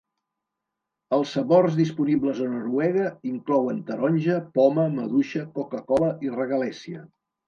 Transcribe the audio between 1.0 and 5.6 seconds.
Els sabors disponibles a Noruega inclouen taronja, poma, maduixa,